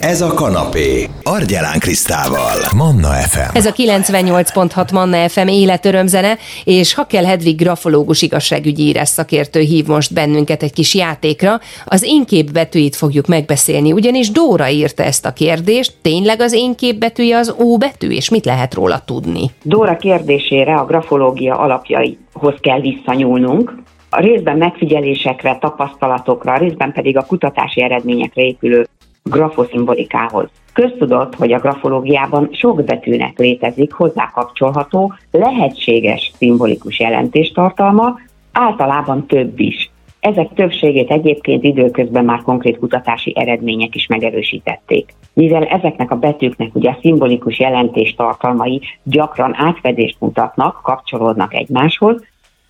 Ez 0.00 0.20
a 0.20 0.34
kanapé. 0.34 1.06
Argyelán 1.22 1.78
Krisztával. 1.78 2.58
Manna 2.76 3.08
FM. 3.08 3.56
Ez 3.56 3.66
a 3.66 3.72
98.6 3.72 4.92
Manna 4.92 5.28
FM 5.28 5.46
életörömzene, 5.48 6.36
és 6.64 6.94
Hakel 6.94 7.24
Hedvig 7.24 7.56
grafológus 7.56 8.22
igazságügyi 8.22 8.82
írás 8.82 9.08
szakértő 9.08 9.60
hív 9.60 9.86
most 9.86 10.14
bennünket 10.14 10.62
egy 10.62 10.72
kis 10.72 10.94
játékra. 10.94 11.58
Az 11.84 12.02
én 12.02 12.24
kép 12.24 12.52
betűit 12.52 12.96
fogjuk 12.96 13.26
megbeszélni, 13.26 13.92
ugyanis 13.92 14.30
Dóra 14.30 14.68
írta 14.68 15.02
ezt 15.02 15.26
a 15.26 15.32
kérdést. 15.32 15.92
Tényleg 16.02 16.40
az 16.40 16.52
én 16.52 16.74
kép 16.74 16.98
betűje 16.98 17.36
az 17.36 17.54
ó 17.58 17.78
betű, 17.78 18.10
és 18.10 18.30
mit 18.30 18.44
lehet 18.44 18.74
róla 18.74 19.02
tudni? 19.04 19.50
Dóra 19.62 19.96
kérdésére 19.96 20.74
a 20.74 20.84
grafológia 20.84 21.58
alapjaihoz 21.58 22.54
kell 22.60 22.80
visszanyúlnunk, 22.80 23.74
a 24.10 24.20
részben 24.20 24.56
megfigyelésekre, 24.56 25.58
tapasztalatokra, 25.60 26.52
a 26.52 26.58
részben 26.58 26.92
pedig 26.92 27.16
a 27.16 27.24
kutatási 27.26 27.82
eredményekre 27.82 28.42
épülő 28.42 28.86
grafoszimbolikához. 29.30 30.48
Köztudott, 30.72 31.34
hogy 31.34 31.52
a 31.52 31.58
grafológiában 31.58 32.48
sok 32.52 32.84
betűnek 32.84 33.38
létezik 33.38 33.92
hozzá 33.92 34.30
kapcsolható, 34.34 35.12
lehetséges 35.30 36.32
szimbolikus 36.36 36.98
jelentéstartalma, 36.98 38.18
általában 38.52 39.26
több 39.26 39.60
is. 39.60 39.90
Ezek 40.20 40.48
többségét 40.54 41.10
egyébként 41.10 41.64
időközben 41.64 42.24
már 42.24 42.42
konkrét 42.42 42.78
kutatási 42.78 43.32
eredmények 43.36 43.94
is 43.94 44.06
megerősítették. 44.06 45.14
Mivel 45.32 45.64
ezeknek 45.64 46.10
a 46.10 46.16
betűknek 46.16 46.74
ugye 46.74 46.90
a 46.90 46.98
szimbolikus 47.00 47.58
jelentéstartalmai 47.58 48.80
gyakran 49.02 49.54
átfedést 49.56 50.16
mutatnak, 50.18 50.80
kapcsolódnak 50.82 51.54
egymáshoz, 51.54 52.24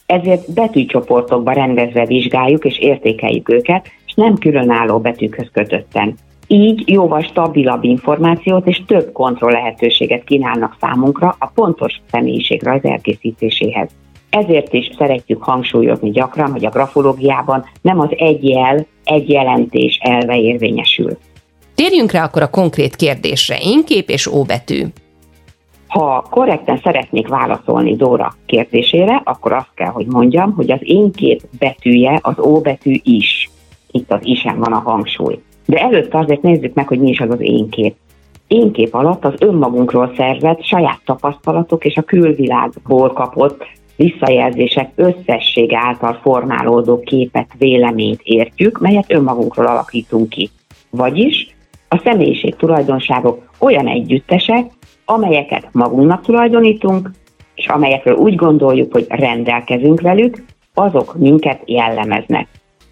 ezért 0.07 0.53
betűcsoportokba 0.53 1.53
rendezve 1.53 2.07
vizsgáljuk 2.07 2.65
és 2.65 2.79
értékeljük 2.79 3.49
őket, 3.49 3.87
és 4.07 4.13
nem 4.15 4.35
különálló 4.35 4.99
betűkhöz 4.99 5.49
kötötten. 5.53 6.15
Így 6.53 6.89
jóval 6.89 7.23
stabilabb 7.23 7.85
információt 7.85 8.67
és 8.67 8.83
több 8.87 9.13
kontroll 9.13 9.53
lehetőséget 9.53 10.25
kínálnak 10.25 10.77
számunkra 10.81 11.37
a 11.39 11.47
pontos 11.55 12.01
személyiségrajz 12.11 12.85
elkészítéséhez. 12.85 13.91
Ezért 14.31 14.73
is 14.73 14.91
szeretjük 14.99 15.43
hangsúlyozni 15.43 16.11
gyakran, 16.11 16.51
hogy 16.51 16.65
a 16.65 16.71
grafológiában 16.71 17.65
nem 17.83 18.01
az 18.01 18.09
egy 18.17 18.49
jel, 18.49 18.87
egy 19.05 19.29
jelentés 19.29 19.99
elve 20.03 20.39
érvényesül. 20.41 21.19
Térjünk 21.75 22.13
rá 22.13 22.25
akkor 22.25 22.43
a 22.43 22.51
konkrét 22.51 22.97
kérdésre. 22.97 23.57
Én 23.63 23.85
kép 23.85 24.09
és 24.09 24.27
óbetű. 24.27 24.85
Ha 25.87 26.27
korrekten 26.31 26.81
szeretnék 26.83 27.29
válaszolni 27.29 27.97
Dóra 27.97 28.35
kérdésére, 28.47 29.23
akkor 29.25 29.53
azt 29.53 29.75
kell, 29.75 29.91
hogy 29.91 30.07
mondjam, 30.07 30.53
hogy 30.53 30.71
az 30.71 30.81
én 30.83 31.13
kép 31.13 31.43
betűje 31.59 32.19
az 32.23 32.39
ó 32.39 32.61
betű 32.61 33.01
is. 33.03 33.51
Itt 33.91 34.13
az 34.13 34.21
isen 34.23 34.59
van 34.59 34.73
a 34.73 34.79
hangsúly. 34.79 35.39
De 35.71 35.79
előtte 35.79 36.19
azért 36.19 36.43
nézzük 36.43 36.75
meg, 36.75 36.89
hogy 36.89 36.99
mi 36.99 37.09
is 37.09 37.21
az 37.21 37.31
az 37.31 37.41
én 37.41 37.69
kép. 37.69 37.95
Én 38.47 38.73
kép 38.73 38.95
alatt 38.95 39.25
az 39.25 39.35
önmagunkról 39.39 40.13
szerzett 40.17 40.65
saját 40.65 41.01
tapasztalatok 41.05 41.85
és 41.85 41.97
a 41.97 42.03
külvilágból 42.03 43.13
kapott 43.13 43.67
visszajelzések 43.97 44.91
összessége 44.95 45.79
által 45.79 46.19
formálódó 46.23 47.01
képet, 47.01 47.47
véleményt 47.59 48.21
értjük, 48.23 48.79
melyet 48.79 49.13
önmagunkról 49.13 49.67
alakítunk 49.67 50.29
ki. 50.29 50.51
Vagyis 50.91 51.57
a 51.89 52.01
személyiség 52.05 52.57
tulajdonságok 52.57 53.51
olyan 53.59 53.87
együttesek, 53.87 54.71
amelyeket 55.05 55.69
magunknak 55.73 56.23
tulajdonítunk, 56.23 57.11
és 57.55 57.67
amelyekről 57.67 58.17
úgy 58.17 58.35
gondoljuk, 58.35 58.93
hogy 58.93 59.07
rendelkezünk 59.09 60.01
velük, 60.01 60.45
azok 60.75 61.19
minket 61.19 61.63
jellemeznek. 61.65 62.49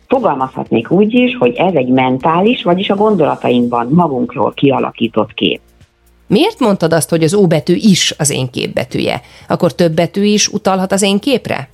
Fogalmazhatnék 0.08 0.90
úgy 0.90 1.14
is, 1.14 1.36
hogy 1.36 1.54
ez 1.54 1.74
egy 1.74 1.88
mentális, 1.88 2.62
vagyis 2.62 2.90
a 2.90 2.94
gondolatainkban 2.96 3.88
magunkról 3.90 4.52
kialakított 4.52 5.34
kép. 5.34 5.60
Miért 6.26 6.60
mondtad 6.60 6.92
azt, 6.92 7.10
hogy 7.10 7.22
az 7.22 7.34
ó 7.34 7.46
betű 7.46 7.74
is 7.74 8.14
az 8.18 8.30
én 8.30 8.50
képbetűje? 8.50 9.20
Akkor 9.48 9.74
több 9.74 9.92
betű 9.92 10.24
is 10.24 10.48
utalhat 10.48 10.92
az 10.92 11.02
én 11.02 11.18
képre? 11.18 11.68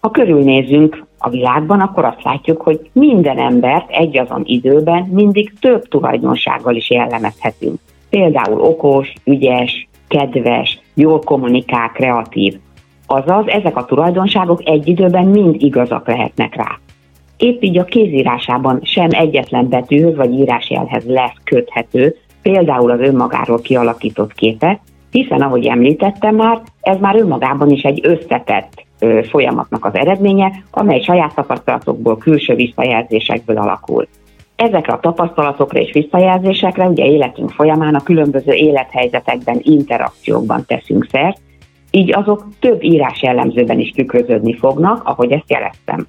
Ha 0.00 0.10
körülnézünk 0.10 1.06
a 1.18 1.28
világban, 1.28 1.80
akkor 1.80 2.04
azt 2.04 2.22
látjuk, 2.22 2.62
hogy 2.62 2.90
minden 2.92 3.38
embert 3.38 3.90
egyazon 3.90 4.42
időben 4.44 5.02
mindig 5.02 5.52
több 5.60 5.88
tulajdonsággal 5.88 6.74
is 6.74 6.90
jellemezhetünk. 6.90 7.78
Például 8.10 8.60
okos, 8.60 9.12
ügyes, 9.24 9.88
kedves, 10.08 10.80
jól 10.94 11.18
kommunikál, 11.18 11.90
kreatív. 11.92 12.58
Azaz 13.06 13.46
ezek 13.46 13.76
a 13.76 13.84
tulajdonságok 13.84 14.60
egy 14.64 14.88
időben 14.88 15.26
mind 15.26 15.62
igazak 15.62 16.06
lehetnek 16.06 16.54
rá. 16.54 16.78
Épp 17.38 17.62
így 17.62 17.78
a 17.78 17.84
kézírásában 17.84 18.80
sem 18.82 19.08
egyetlen 19.10 19.68
betűhöz 19.68 20.16
vagy 20.16 20.32
írásjelhez 20.32 21.04
lesz 21.04 21.36
köthető, 21.44 22.16
például 22.42 22.90
az 22.90 23.00
önmagáról 23.00 23.60
kialakított 23.60 24.32
képe, 24.32 24.80
hiszen 25.10 25.40
ahogy 25.40 25.66
említettem 25.66 26.34
már, 26.34 26.60
ez 26.80 26.98
már 27.00 27.16
önmagában 27.16 27.70
is 27.70 27.82
egy 27.82 28.00
összetett 28.02 28.84
ö, 28.98 29.20
folyamatnak 29.28 29.84
az 29.84 29.94
eredménye, 29.94 30.52
amely 30.70 31.00
saját 31.00 31.34
tapasztalatokból, 31.34 32.18
külső 32.18 32.54
visszajelzésekből 32.54 33.56
alakul. 33.56 34.06
Ezekre 34.56 34.92
a 34.92 35.00
tapasztalatokra 35.00 35.80
és 35.80 35.92
visszajelzésekre 35.92 36.88
ugye 36.88 37.04
életünk 37.04 37.50
folyamán 37.50 37.94
a 37.94 38.02
különböző 38.02 38.52
élethelyzetekben, 38.52 39.58
interakciókban 39.62 40.64
teszünk 40.66 41.06
szert, 41.10 41.38
így 41.90 42.14
azok 42.14 42.46
több 42.60 42.82
írás 42.82 43.22
jellemzőben 43.22 43.78
is 43.78 43.90
tükröződni 43.90 44.54
fognak, 44.54 45.02
ahogy 45.04 45.32
ezt 45.32 45.50
jeleztem. 45.50 46.06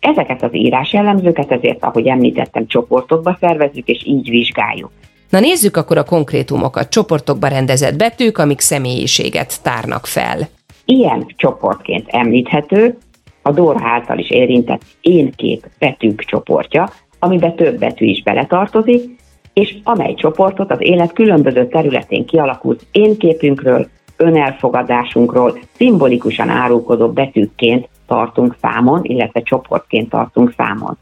Ezeket 0.00 0.42
az 0.42 0.54
írás 0.54 0.92
jellemzőket 0.92 1.52
ezért, 1.52 1.84
ahogy 1.84 2.06
említettem, 2.06 2.66
csoportokba 2.66 3.36
szervezzük, 3.40 3.88
és 3.88 4.06
így 4.06 4.30
vizsgáljuk. 4.30 4.90
Na 5.30 5.40
nézzük 5.40 5.76
akkor 5.76 5.98
a 5.98 6.04
konkrétumokat. 6.04 6.88
Csoportokba 6.88 7.46
rendezett 7.46 7.96
betűk, 7.96 8.38
amik 8.38 8.60
személyiséget 8.60 9.62
tárnak 9.62 10.06
fel. 10.06 10.38
Ilyen 10.84 11.26
csoportként 11.36 12.08
említhető 12.08 12.98
a 13.42 13.52
Dóra 13.52 13.80
által 13.82 14.18
is 14.18 14.30
érintett 14.30 14.82
énkép 15.00 15.66
betűk 15.78 16.20
csoportja, 16.20 16.90
amiben 17.18 17.56
több 17.56 17.78
betű 17.78 18.06
is 18.06 18.22
beletartozik, 18.22 19.18
és 19.52 19.74
amely 19.84 20.14
csoportot 20.14 20.70
az 20.70 20.78
élet 20.80 21.12
különböző 21.12 21.68
területén 21.68 22.24
kialakult 22.24 22.86
énképünkről, 22.92 23.88
önelfogadásunkról 24.20 25.58
szimbolikusan 25.76 26.48
árulkodó 26.48 27.12
betűkként 27.12 27.88
tartunk 28.06 28.56
számon, 28.60 29.00
illetve 29.02 29.42
csoportként 29.42 30.08
tartunk 30.08 30.54
számon. 30.56 30.96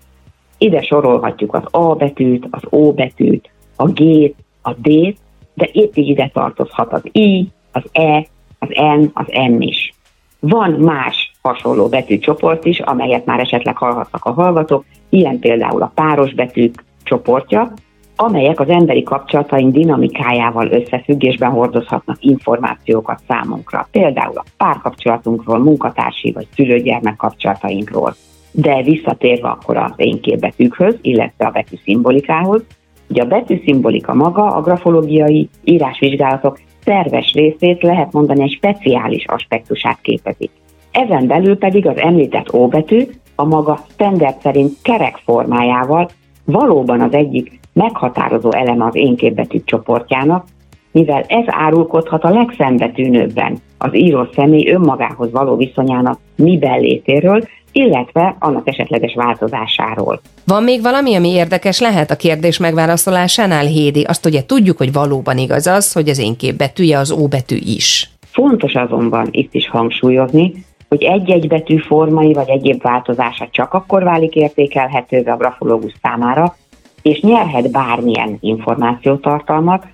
Ide 0.58 0.82
sorolhatjuk 0.82 1.54
az 1.54 1.62
A 1.70 1.94
betűt, 1.94 2.46
az 2.50 2.62
O 2.68 2.92
betűt, 2.92 3.50
a 3.76 3.88
G-t, 3.88 4.34
a 4.62 4.72
D-t, 4.72 5.16
de 5.54 5.68
épp 5.72 5.96
így 5.96 6.08
ide 6.08 6.30
tartozhat 6.32 6.92
az 6.92 7.02
I, 7.12 7.48
az 7.72 7.82
E, 7.92 8.26
az 8.58 8.68
N, 8.68 9.04
az 9.12 9.26
M 9.50 9.60
is. 9.60 9.94
Van 10.40 10.70
más 10.70 11.32
hasonló 11.42 11.88
betűcsoport 11.88 12.64
is, 12.64 12.80
amelyet 12.80 13.24
már 13.24 13.40
esetleg 13.40 13.76
hallhattak 13.76 14.24
a 14.24 14.32
hallgatók, 14.32 14.84
ilyen 15.08 15.38
például 15.38 15.82
a 15.82 15.92
páros 15.94 16.34
betűk 16.34 16.84
csoportja, 17.02 17.72
amelyek 18.20 18.60
az 18.60 18.68
emberi 18.68 19.02
kapcsolataink 19.02 19.72
dinamikájával 19.72 20.70
összefüggésben 20.70 21.50
hordozhatnak 21.50 22.16
információkat 22.20 23.20
számunkra, 23.28 23.88
például 23.90 24.38
a 24.38 24.44
párkapcsolatunkról, 24.56 25.58
munkatársi 25.58 26.32
vagy 26.32 26.46
szülőgyermek 26.54 27.16
kapcsolatainkról. 27.16 28.14
De 28.52 28.82
visszatérve 28.82 29.48
akkor 29.48 29.76
az 29.76 29.92
én 29.96 30.20
betűkhöz, 30.40 30.98
illetve 31.00 31.46
a 31.46 31.50
betű 31.50 31.76
szimbolikához, 31.84 32.62
ugye 33.08 33.22
a 33.22 33.26
betű 33.26 33.60
szimbolika 33.64 34.14
maga 34.14 34.54
a 34.54 34.60
grafológiai 34.60 35.48
írásvizsgálatok 35.64 36.58
szerves 36.84 37.32
részét 37.32 37.82
lehet 37.82 38.12
mondani 38.12 38.42
egy 38.42 38.52
speciális 38.52 39.24
aspektusát 39.26 39.98
képezik. 40.02 40.50
Ezen 40.90 41.26
belül 41.26 41.58
pedig 41.58 41.86
az 41.86 41.96
említett 41.96 42.54
óbetű 42.54 43.06
a 43.34 43.44
maga 43.44 43.78
standard 43.92 44.40
szerint 44.40 44.72
kerek 44.82 45.16
formájával 45.24 46.08
valóban 46.44 47.00
az 47.00 47.12
egyik 47.12 47.60
meghatározó 47.78 48.52
eleme 48.52 48.84
az 48.84 48.94
énképbetűk 48.94 49.64
csoportjának, 49.64 50.46
mivel 50.90 51.24
ez 51.28 51.44
árulkodhat 51.46 52.24
a 52.24 52.30
legszembetűnőbben 52.30 53.58
az 53.78 53.94
író 53.94 54.26
személy 54.34 54.70
önmagához 54.70 55.30
való 55.30 55.56
viszonyának 55.56 56.18
miben 56.36 56.80
létéről, 56.80 57.42
illetve 57.72 58.36
annak 58.38 58.68
esetleges 58.68 59.14
változásáról. 59.14 60.20
Van 60.46 60.62
még 60.62 60.82
valami, 60.82 61.14
ami 61.14 61.28
érdekes 61.28 61.80
lehet 61.80 62.10
a 62.10 62.16
kérdés 62.16 62.58
megválaszolásánál, 62.58 63.64
Hédi? 63.66 64.02
Azt 64.02 64.26
ugye 64.26 64.46
tudjuk, 64.46 64.76
hogy 64.76 64.92
valóban 64.92 65.38
igaz 65.38 65.66
az, 65.66 65.92
hogy 65.92 66.08
az 66.08 66.18
én 66.18 66.56
betűje 66.56 66.98
az 66.98 67.12
ó 67.12 67.26
betű 67.26 67.56
is. 67.56 68.10
Fontos 68.30 68.74
azonban 68.74 69.28
itt 69.30 69.54
is 69.54 69.68
hangsúlyozni, 69.68 70.52
hogy 70.88 71.02
egy-egy 71.02 71.48
betű 71.48 71.76
formai 71.76 72.32
vagy 72.32 72.48
egyéb 72.48 72.82
változása 72.82 73.48
csak 73.50 73.74
akkor 73.74 74.02
válik 74.02 74.34
értékelhetővé 74.34 75.30
a 75.30 75.36
grafológus 75.36 75.92
számára, 76.02 76.56
és 77.02 77.20
nyerhet 77.20 77.70
bármilyen 77.70 78.36
információtartalmat, 78.40 79.86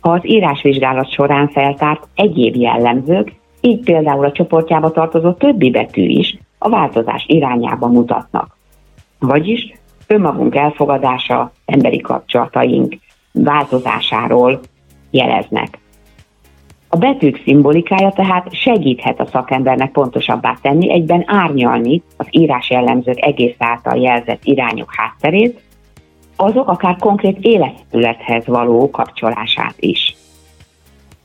ha 0.00 0.10
az 0.10 0.20
írásvizsgálat 0.22 1.12
során 1.12 1.48
feltárt 1.48 2.08
egyéb 2.14 2.56
jellemzők, 2.56 3.32
így 3.60 3.84
például 3.84 4.24
a 4.24 4.32
csoportjába 4.32 4.90
tartozó 4.90 5.32
többi 5.32 5.70
betű 5.70 6.02
is 6.02 6.38
a 6.58 6.68
változás 6.68 7.24
irányába 7.26 7.86
mutatnak. 7.86 8.56
Vagyis 9.18 9.72
önmagunk 10.06 10.54
elfogadása, 10.54 11.52
emberi 11.64 12.00
kapcsolataink, 12.00 12.94
változásáról 13.32 14.60
jeleznek. 15.10 15.78
A 16.88 16.96
betűk 16.96 17.40
szimbolikája 17.44 18.10
tehát 18.10 18.54
segíthet 18.54 19.20
a 19.20 19.26
szakembernek 19.26 19.92
pontosabbá 19.92 20.56
tenni, 20.62 20.92
egyben 20.92 21.24
árnyalni 21.26 22.02
az 22.16 22.26
írás 22.30 22.70
jellemzők 22.70 23.24
egész 23.24 23.54
által 23.58 23.96
jelzett 23.96 24.44
irányok 24.44 24.94
hátterét, 24.94 25.60
azok 26.42 26.68
akár 26.68 26.96
konkrét 26.96 27.38
életülethez 27.40 28.46
való 28.46 28.90
kapcsolását 28.90 29.74
is. 29.76 30.16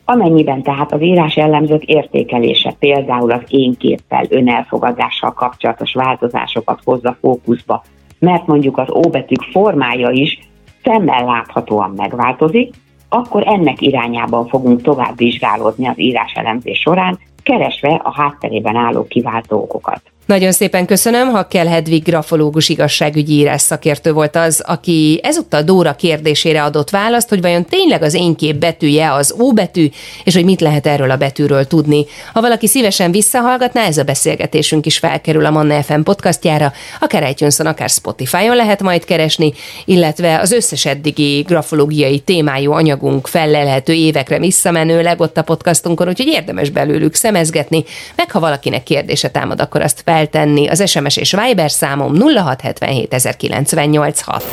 Amennyiben 0.05 0.63
tehát 0.63 0.91
az 0.91 1.01
írás 1.01 1.35
jellemzők 1.35 1.83
értékelése 1.83 2.75
például 2.79 3.31
az 3.31 3.41
én 3.47 3.73
képpel, 3.77 4.25
önelfogadással 4.29 5.33
kapcsolatos 5.33 5.93
változásokat 5.93 6.79
hozza 6.83 7.17
fókuszba, 7.21 7.83
mert 8.19 8.47
mondjuk 8.47 8.77
az 8.77 8.91
óbetűk 8.91 9.41
formája 9.51 10.09
is 10.09 10.39
szemmel 10.83 11.25
láthatóan 11.25 11.93
megváltozik, 11.95 12.73
akkor 13.09 13.43
ennek 13.47 13.81
irányában 13.81 14.47
fogunk 14.47 14.81
tovább 14.81 15.17
vizsgálódni 15.17 15.87
az 15.87 15.99
íráselemzés 15.99 16.79
során, 16.79 17.19
keresve 17.43 18.01
a 18.03 18.13
hátterében 18.13 18.75
álló 18.75 19.07
kiváltó 19.07 19.57
okokat. 19.61 20.01
Nagyon 20.27 20.51
szépen 20.51 20.85
köszönöm, 20.85 21.29
ha 21.29 21.47
kell 21.47 21.67
Hedvig 21.67 22.03
grafológus 22.03 22.69
igazságügyi 22.69 23.33
írás 23.33 23.61
szakértő 23.61 24.11
volt 24.11 24.35
az, 24.35 24.63
aki 24.65 25.19
ezúttal 25.23 25.61
Dóra 25.61 25.95
kérdésére 25.95 26.63
adott 26.63 26.89
választ, 26.89 27.29
hogy 27.29 27.41
vajon 27.41 27.65
tényleg 27.65 28.01
az 28.01 28.13
én 28.13 28.35
kép 28.35 28.55
betűje 28.55 29.13
az 29.13 29.35
ó 29.39 29.53
betű, 29.53 29.89
és 30.23 30.33
hogy 30.33 30.43
mit 30.43 30.61
lehet 30.61 30.87
erről 30.87 31.11
a 31.11 31.17
betűről 31.17 31.67
tudni. 31.67 32.05
Ha 32.33 32.41
valaki 32.41 32.67
szívesen 32.67 33.11
visszahallgatná, 33.11 33.85
ez 33.85 33.97
a 33.97 34.03
beszélgetésünk 34.03 34.85
is 34.85 34.97
felkerül 34.97 35.45
a 35.45 35.49
Manna 35.49 35.83
FM 35.83 36.01
podcastjára, 36.01 36.73
akár 36.99 37.29
itunes 37.29 37.59
akár 37.59 37.89
Spotify-on 37.89 38.55
lehet 38.55 38.81
majd 38.81 39.05
keresni, 39.05 39.53
illetve 39.85 40.39
az 40.39 40.51
összes 40.51 40.85
eddigi 40.85 41.41
grafológiai 41.41 42.19
témájú 42.19 42.71
anyagunk 42.71 43.27
fellelhető 43.27 43.93
évekre 43.93 44.39
visszamenőleg 44.39 45.19
ott 45.19 45.37
a 45.37 45.43
podcastunkon, 45.43 46.07
úgyhogy 46.07 46.27
érdemes 46.27 46.69
belőlük 46.69 47.15
szemezgetni, 47.15 47.83
meg 48.15 48.31
ha 48.31 48.39
valakinek 48.39 48.83
kérdése 48.83 49.29
támad, 49.29 49.61
akkor 49.61 49.81
azt 49.81 50.01
fel 50.05 50.15
feltenni 50.17 50.67
az 50.67 50.89
SMS 50.89 51.17
és 51.17 51.35
Viber 51.45 51.71
számom 51.71 52.21
0677 52.35 53.13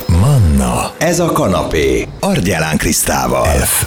Manna, 0.07 0.93
ez 0.99 1.21
a 1.21 1.33
kanapé, 1.33 2.09
Argyelán 2.21 2.77
Krisztával. 2.77 3.47
F 3.47 3.87